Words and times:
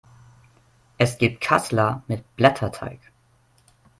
Es 0.97 1.19
gibt 1.19 1.41
Kassler 1.41 2.01
mit 2.07 2.35
Blätterteig. 2.35 2.99